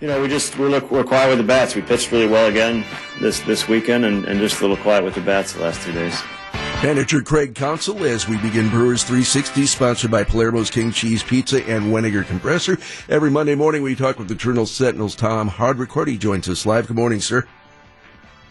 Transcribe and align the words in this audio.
You 0.00 0.08
know, 0.08 0.22
we 0.22 0.28
just 0.28 0.56
we 0.56 0.66
look 0.66 0.90
we're 0.90 1.04
quiet 1.04 1.28
with 1.28 1.36
the 1.36 1.44
bats. 1.44 1.74
We 1.74 1.82
pitched 1.82 2.10
really 2.10 2.26
well 2.26 2.46
again 2.46 2.86
this 3.20 3.40
this 3.40 3.68
weekend, 3.68 4.06
and, 4.06 4.24
and 4.24 4.40
just 4.40 4.58
a 4.60 4.62
little 4.62 4.82
quiet 4.82 5.04
with 5.04 5.14
the 5.14 5.20
bats 5.20 5.52
the 5.52 5.60
last 5.60 5.82
two 5.82 5.92
days. 5.92 6.18
Manager 6.82 7.20
Craig 7.20 7.54
Counsell 7.54 8.02
as 8.04 8.26
we 8.26 8.38
begin 8.38 8.70
Brewers 8.70 9.04
360, 9.04 9.66
sponsored 9.66 10.10
by 10.10 10.24
Palermo's 10.24 10.70
King 10.70 10.90
Cheese 10.90 11.22
Pizza 11.22 11.62
and 11.66 11.92
Weniger 11.92 12.26
Compressor. 12.26 12.78
Every 13.10 13.30
Monday 13.30 13.54
morning, 13.54 13.82
we 13.82 13.94
talk 13.94 14.18
with 14.18 14.28
the 14.28 14.34
Journal 14.34 14.64
Sentinel's 14.64 15.14
Tom 15.14 15.50
Haudricourt. 15.50 16.08
He 16.08 16.16
joins 16.16 16.48
us 16.48 16.64
live. 16.64 16.86
Good 16.86 16.96
morning, 16.96 17.20
sir. 17.20 17.46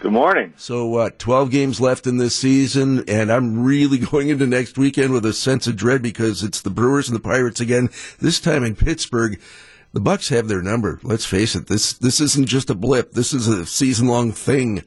Good 0.00 0.12
morning. 0.12 0.52
So, 0.58 0.96
uh, 0.96 1.10
12 1.16 1.50
games 1.50 1.80
left 1.80 2.06
in 2.06 2.18
this 2.18 2.36
season, 2.36 3.04
and 3.08 3.32
I'm 3.32 3.64
really 3.64 3.96
going 4.10 4.28
into 4.28 4.46
next 4.46 4.76
weekend 4.76 5.14
with 5.14 5.24
a 5.24 5.32
sense 5.32 5.66
of 5.66 5.76
dread 5.76 6.02
because 6.02 6.42
it's 6.42 6.60
the 6.60 6.68
Brewers 6.68 7.08
and 7.08 7.16
the 7.16 7.22
Pirates 7.22 7.60
again, 7.60 7.88
this 8.20 8.38
time 8.38 8.62
in 8.62 8.76
Pittsburgh. 8.76 9.40
The 9.92 10.00
Bucs 10.00 10.28
have 10.30 10.48
their 10.48 10.62
number. 10.62 11.00
Let's 11.02 11.24
face 11.24 11.54
it. 11.54 11.66
This 11.66 11.94
this 11.94 12.20
isn't 12.20 12.46
just 12.46 12.70
a 12.70 12.74
blip. 12.74 13.12
This 13.12 13.32
is 13.32 13.48
a 13.48 13.64
season 13.64 14.06
long 14.06 14.32
thing. 14.32 14.84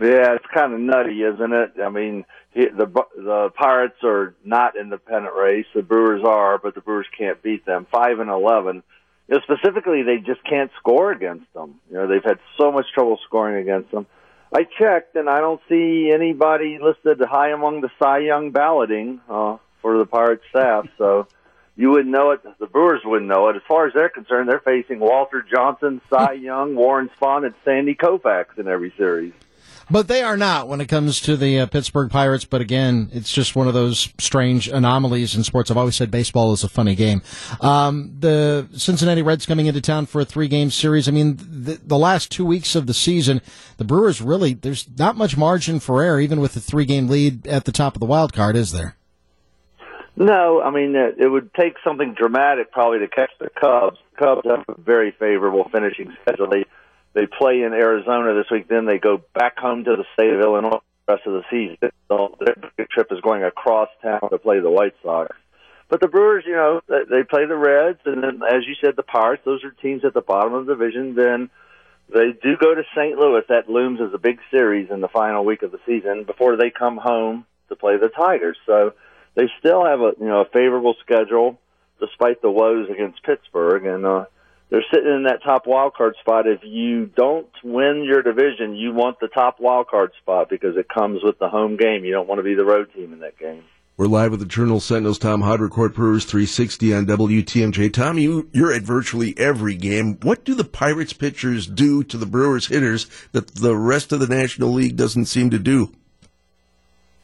Yeah, 0.00 0.34
it's 0.34 0.46
kind 0.52 0.74
of 0.74 0.80
nutty, 0.80 1.22
isn't 1.22 1.52
it? 1.52 1.74
I 1.82 1.88
mean, 1.88 2.24
the 2.54 2.90
the 3.16 3.50
Pirates 3.54 4.02
are 4.02 4.34
not 4.44 4.76
in 4.76 4.90
the 4.90 4.98
pennant 4.98 5.34
race. 5.34 5.66
The 5.74 5.82
Brewers 5.82 6.22
are, 6.24 6.58
but 6.58 6.74
the 6.74 6.80
Brewers 6.80 7.06
can't 7.16 7.40
beat 7.42 7.64
them. 7.64 7.86
Five 7.92 8.18
and 8.18 8.30
eleven. 8.30 8.82
You 9.28 9.36
know, 9.36 9.40
specifically, 9.42 10.02
they 10.02 10.18
just 10.18 10.44
can't 10.44 10.70
score 10.78 11.12
against 11.12 11.52
them. 11.54 11.80
You 11.88 11.96
know, 11.96 12.06
they've 12.08 12.24
had 12.24 12.40
so 12.60 12.72
much 12.72 12.86
trouble 12.92 13.18
scoring 13.24 13.62
against 13.62 13.90
them. 13.92 14.06
I 14.52 14.64
checked, 14.78 15.16
and 15.16 15.28
I 15.30 15.40
don't 15.40 15.60
see 15.68 16.10
anybody 16.12 16.78
listed 16.80 17.20
high 17.26 17.50
among 17.50 17.80
the 17.80 17.90
Cy 17.98 18.18
Young 18.18 18.50
balloting 18.50 19.20
uh, 19.28 19.56
for 19.80 19.98
the 19.98 20.06
Pirates 20.06 20.44
staff. 20.50 20.86
So 20.98 21.26
you 21.76 21.90
wouldn't 21.90 22.10
know 22.10 22.30
it. 22.30 22.40
The 22.58 22.66
Brewers 22.66 23.02
wouldn't 23.04 23.28
know 23.28 23.48
it. 23.48 23.56
As 23.56 23.62
far 23.66 23.86
as 23.86 23.94
they're 23.94 24.08
concerned, 24.08 24.48
they're 24.48 24.60
facing 24.60 25.00
Walter 25.00 25.42
Johnson, 25.42 26.00
Cy 26.08 26.32
Young, 26.34 26.74
Warren 26.76 27.10
Spahn, 27.20 27.44
and 27.44 27.54
Sandy 27.64 27.94
Koufax 27.94 28.58
in 28.58 28.68
every 28.68 28.92
series. 28.96 29.32
But 29.90 30.08
they 30.08 30.22
are 30.22 30.36
not 30.36 30.68
when 30.68 30.80
it 30.80 30.86
comes 30.86 31.20
to 31.22 31.36
the 31.36 31.60
uh, 31.60 31.66
Pittsburgh 31.66 32.10
Pirates. 32.10 32.44
But 32.44 32.60
again, 32.60 33.10
it's 33.12 33.32
just 33.32 33.54
one 33.54 33.68
of 33.68 33.74
those 33.74 34.08
strange 34.18 34.66
anomalies 34.66 35.34
in 35.34 35.44
sports. 35.44 35.70
I've 35.70 35.76
always 35.76 35.96
said 35.96 36.10
baseball 36.10 36.52
is 36.52 36.64
a 36.64 36.68
funny 36.68 36.94
game. 36.94 37.22
Um, 37.60 38.14
the 38.18 38.68
Cincinnati 38.72 39.20
Reds 39.20 39.44
coming 39.44 39.66
into 39.66 39.80
town 39.80 40.06
for 40.06 40.22
a 40.22 40.24
three 40.24 40.48
game 40.48 40.70
series. 40.70 41.06
I 41.06 41.10
mean, 41.10 41.36
the, 41.36 41.80
the, 41.84 41.98
last 41.98 42.30
two 42.30 42.46
weeks 42.46 42.74
of 42.74 42.86
the 42.86 42.94
season, 42.94 43.42
the 43.76 43.84
Brewers 43.84 44.22
really, 44.22 44.54
there's 44.54 44.88
not 44.98 45.16
much 45.16 45.36
margin 45.36 45.80
for 45.80 46.02
error, 46.02 46.20
even 46.20 46.40
with 46.40 46.54
the 46.54 46.60
three 46.60 46.86
game 46.86 47.08
lead 47.08 47.46
at 47.46 47.64
the 47.64 47.72
top 47.72 47.94
of 47.94 48.00
the 48.00 48.06
wild 48.06 48.32
card, 48.32 48.56
is 48.56 48.72
there? 48.72 48.96
No, 50.16 50.62
I 50.62 50.70
mean, 50.70 50.94
it, 50.94 51.16
it 51.18 51.28
would 51.28 51.52
take 51.54 51.74
something 51.82 52.14
dramatic 52.14 52.70
probably 52.70 53.00
to 53.00 53.08
catch 53.08 53.30
the 53.40 53.50
Cubs. 53.50 53.98
Cubs 54.16 54.42
have 54.44 54.64
a 54.68 54.80
very 54.80 55.10
favorable 55.10 55.68
finishing 55.72 56.16
schedule. 56.22 56.48
They 56.48 56.64
they 57.14 57.26
play 57.26 57.62
in 57.62 57.72
Arizona 57.72 58.34
this 58.34 58.50
week. 58.50 58.68
Then 58.68 58.86
they 58.86 58.98
go 58.98 59.22
back 59.34 59.58
home 59.58 59.84
to 59.84 59.96
the 59.96 60.04
state 60.14 60.32
of 60.32 60.40
Illinois 60.40 60.80
the 61.06 61.14
rest 61.14 61.26
of 61.26 61.32
the 61.34 61.44
season. 61.50 61.90
So 62.08 62.36
their 62.40 62.86
trip 62.90 63.08
is 63.10 63.20
going 63.20 63.44
across 63.44 63.88
town 64.02 64.30
to 64.30 64.38
play 64.38 64.60
the 64.60 64.70
White 64.70 64.94
Sox. 65.02 65.36
But 65.88 66.00
the 66.00 66.08
Brewers, 66.08 66.44
you 66.46 66.54
know, 66.54 66.80
they 66.88 67.22
play 67.22 67.46
the 67.46 67.56
Reds, 67.56 68.00
and 68.06 68.22
then, 68.22 68.40
as 68.42 68.66
you 68.66 68.74
said, 68.82 68.96
the 68.96 69.02
Pirates. 69.02 69.42
Those 69.44 69.62
are 69.64 69.70
teams 69.70 70.04
at 70.04 70.14
the 70.14 70.22
bottom 70.22 70.54
of 70.54 70.66
the 70.66 70.74
division. 70.74 71.14
Then 71.14 71.50
they 72.08 72.32
do 72.42 72.56
go 72.56 72.74
to 72.74 72.82
St. 72.96 73.18
Louis. 73.18 73.42
That 73.48 73.68
looms 73.68 74.00
as 74.00 74.14
a 74.14 74.18
big 74.18 74.38
series 74.50 74.90
in 74.90 75.00
the 75.00 75.08
final 75.08 75.44
week 75.44 75.62
of 75.62 75.72
the 75.72 75.80
season 75.86 76.24
before 76.24 76.56
they 76.56 76.70
come 76.70 76.96
home 76.96 77.44
to 77.68 77.76
play 77.76 77.96
the 77.98 78.08
Tigers. 78.08 78.56
So 78.66 78.94
they 79.34 79.48
still 79.58 79.84
have 79.84 80.00
a 80.00 80.12
you 80.18 80.26
know 80.26 80.42
a 80.42 80.46
favorable 80.46 80.94
schedule 81.02 81.58
despite 82.00 82.42
the 82.42 82.50
woes 82.50 82.88
against 82.90 83.22
Pittsburgh, 83.22 83.86
and 83.86 84.04
uh, 84.04 84.24
they're 84.70 84.84
sitting 84.92 85.12
in 85.12 85.24
that 85.24 85.42
top 85.42 85.66
wild 85.66 85.94
card 85.94 86.16
spot. 86.20 86.46
If 86.46 86.60
you 86.62 87.06
don't 87.06 87.48
win 87.62 88.04
your 88.04 88.22
division, 88.22 88.74
you 88.74 88.92
want 88.92 89.20
the 89.20 89.28
top 89.28 89.60
wild 89.60 89.88
card 89.88 90.12
spot 90.20 90.48
because 90.50 90.76
it 90.76 90.88
comes 90.88 91.22
with 91.22 91.38
the 91.38 91.48
home 91.48 91.76
game. 91.76 92.04
You 92.04 92.12
don't 92.12 92.28
want 92.28 92.38
to 92.40 92.42
be 92.42 92.54
the 92.54 92.64
road 92.64 92.92
team 92.94 93.12
in 93.12 93.20
that 93.20 93.38
game. 93.38 93.64
We're 93.96 94.06
live 94.06 94.32
with 94.32 94.40
the 94.40 94.46
Journal 94.46 94.80
Sentinel's 94.80 95.20
Tom 95.20 95.42
Haudricourt 95.42 95.94
Brewers 95.94 96.24
360 96.24 96.92
on 96.94 97.06
WTMJ. 97.06 97.92
Tom, 97.92 98.18
you, 98.18 98.50
you're 98.52 98.72
at 98.72 98.82
virtually 98.82 99.38
every 99.38 99.76
game. 99.76 100.18
What 100.22 100.44
do 100.44 100.56
the 100.56 100.64
Pirates 100.64 101.12
pitchers 101.12 101.68
do 101.68 102.02
to 102.02 102.18
the 102.18 102.26
Brewers 102.26 102.66
hitters 102.66 103.08
that 103.30 103.54
the 103.54 103.76
rest 103.76 104.10
of 104.10 104.18
the 104.18 104.26
National 104.26 104.72
League 104.72 104.96
doesn't 104.96 105.26
seem 105.26 105.50
to 105.50 105.60
do? 105.60 105.92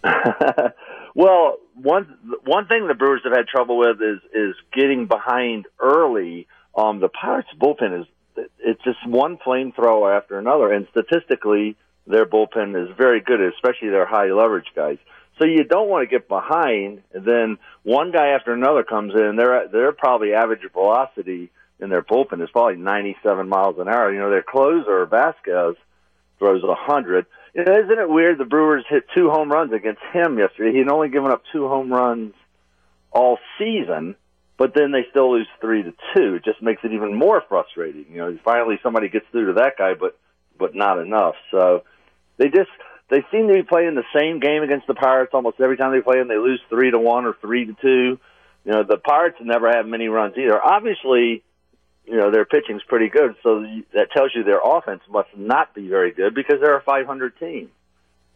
well, 1.14 1.58
one 1.74 2.38
one 2.44 2.66
thing 2.66 2.86
the 2.86 2.94
Brewers 2.94 3.22
have 3.24 3.32
had 3.32 3.46
trouble 3.48 3.78
with 3.78 4.00
is 4.00 4.20
is 4.32 4.54
getting 4.72 5.06
behind 5.06 5.66
early 5.78 6.46
um, 6.74 7.00
the 7.00 7.08
Pirates 7.08 7.48
bullpen 7.58 8.00
is 8.00 8.06
it's 8.58 8.82
just 8.84 9.06
one 9.06 9.38
flamethrower 9.38 10.16
after 10.16 10.38
another, 10.38 10.72
and 10.72 10.86
statistically, 10.90 11.76
their 12.06 12.24
bullpen 12.26 12.80
is 12.80 12.96
very 12.96 13.20
good, 13.20 13.40
especially 13.40 13.90
their 13.90 14.06
high 14.06 14.30
leverage 14.30 14.68
guys. 14.74 14.98
So 15.38 15.46
you 15.46 15.64
don't 15.64 15.88
want 15.88 16.08
to 16.08 16.10
get 16.10 16.28
behind, 16.28 17.02
and 17.12 17.24
then 17.24 17.58
one 17.82 18.12
guy 18.12 18.28
after 18.28 18.52
another 18.52 18.84
comes 18.84 19.14
in. 19.14 19.36
They're 19.36 19.68
they're 19.68 19.92
probably 19.92 20.34
average 20.34 20.60
velocity 20.72 21.50
in 21.80 21.88
their 21.88 22.02
bullpen 22.02 22.42
is 22.42 22.50
probably 22.50 22.76
97 22.76 23.48
miles 23.48 23.76
an 23.78 23.88
hour. 23.88 24.12
You 24.12 24.20
know, 24.20 24.30
their 24.30 24.42
closer 24.42 25.06
Vazquez 25.06 25.76
throws 26.38 26.62
a 26.62 26.66
100. 26.66 27.26
Isn't 27.54 27.98
it 27.98 28.08
weird? 28.08 28.38
The 28.38 28.44
Brewers 28.44 28.84
hit 28.88 29.04
two 29.14 29.30
home 29.30 29.50
runs 29.50 29.72
against 29.72 30.02
him 30.12 30.38
yesterday. 30.38 30.76
He'd 30.76 30.88
only 30.88 31.08
given 31.08 31.32
up 31.32 31.42
two 31.52 31.68
home 31.68 31.92
runs 31.92 32.34
all 33.10 33.38
season, 33.58 34.14
but 34.56 34.72
then 34.74 34.92
they 34.92 35.06
still 35.10 35.32
lose 35.32 35.48
three 35.60 35.82
to 35.82 35.92
two. 36.14 36.34
It 36.34 36.44
just 36.44 36.62
makes 36.62 36.82
it 36.84 36.92
even 36.92 37.14
more 37.14 37.42
frustrating. 37.48 38.06
You 38.10 38.18
know, 38.18 38.38
finally 38.44 38.78
somebody 38.82 39.08
gets 39.08 39.26
through 39.32 39.46
to 39.46 39.52
that 39.54 39.76
guy, 39.76 39.94
but 39.94 40.16
but 40.58 40.74
not 40.74 40.98
enough. 40.98 41.34
So 41.50 41.82
they 42.36 42.48
just 42.48 42.70
they 43.08 43.24
seem 43.32 43.48
to 43.48 43.54
be 43.54 43.62
playing 43.62 43.96
the 43.96 44.04
same 44.14 44.38
game 44.38 44.62
against 44.62 44.86
the 44.86 44.94
Pirates 44.94 45.32
almost 45.34 45.60
every 45.60 45.76
time 45.76 45.92
they 45.92 46.00
play 46.00 46.18
them. 46.18 46.28
They 46.28 46.36
lose 46.36 46.60
three 46.68 46.92
to 46.92 46.98
one 46.98 47.24
or 47.24 47.34
three 47.40 47.66
to 47.66 47.74
two. 47.80 48.20
You 48.64 48.72
know, 48.72 48.82
the 48.84 48.98
Pirates 48.98 49.38
never 49.40 49.68
have 49.70 49.86
many 49.86 50.08
runs 50.08 50.36
either. 50.36 50.62
Obviously, 50.62 51.42
you 52.06 52.16
know 52.16 52.30
their 52.30 52.44
pitching's 52.44 52.82
pretty 52.88 53.08
good, 53.08 53.36
so 53.42 53.64
that 53.94 54.10
tells 54.12 54.32
you 54.34 54.42
their 54.42 54.60
offense 54.62 55.02
must 55.08 55.28
not 55.36 55.74
be 55.74 55.88
very 55.88 56.12
good 56.12 56.34
because 56.34 56.56
they're 56.60 56.76
a 56.76 56.82
500 56.82 57.38
team. 57.38 57.70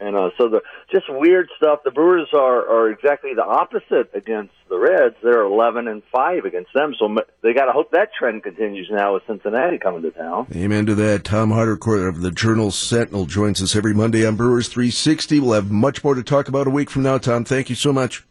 And 0.01 0.17
uh, 0.17 0.31
so 0.37 0.49
the 0.49 0.61
just 0.91 1.07
weird 1.09 1.49
stuff. 1.57 1.81
The 1.85 1.93
Brewers 1.93 2.29
are 2.35 2.69
are 2.69 2.91
exactly 2.91 3.33
the 3.35 3.45
opposite 3.45 4.11
against 4.13 4.53
the 4.69 4.77
Reds. 4.77 5.15
They're 5.23 5.43
eleven 5.43 5.87
and 5.87 6.03
five 6.13 6.45
against 6.45 6.73
them. 6.75 6.95
So 6.99 7.17
they 7.43 7.55
got 7.55 7.67
to 7.67 7.73
hope 7.73 7.93
that 7.93 8.11
trend 8.13 8.43
continues 8.43 8.89
now 8.91 9.15
with 9.15 9.23
Cincinnati 9.27 9.79
coming 9.79 10.03
to 10.03 10.11
town. 10.11 10.49
Amen 10.55 10.87
to 10.87 10.95
that. 10.97 11.23
Tom 11.23 11.51
Haudricourt 11.51 12.09
of 12.09 12.23
the 12.23 12.33
Journal 12.33 12.73
Sentinel 12.73 13.27
joins 13.27 13.63
us 13.63 13.77
every 13.77 13.95
Monday 13.95 14.27
on 14.27 14.35
Brewers 14.35 14.69
360. 14.69 15.39
We'll 15.39 15.53
have 15.53 15.71
much 15.71 16.03
more 16.03 16.15
to 16.15 16.25
talk 16.25 16.49
about 16.49 16.67
a 16.67 16.71
week 16.71 16.91
from 16.91 17.05
now. 17.05 17.19
Tom, 17.19 17.45
thank 17.45 17.71
you 17.71 17.77
so 17.77 17.93
much. 17.93 18.25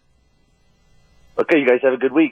Okay, 1.39 1.59
you 1.59 1.67
guys 1.67 1.79
have 1.81 1.94
a 1.94 1.97
good 1.97 2.13
week. 2.13 2.31